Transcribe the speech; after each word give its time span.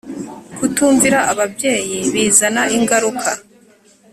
kutumvira 0.57 1.19
ababyeyi 1.31 1.97
bizana 2.13 2.63
ingaruka 2.77 3.29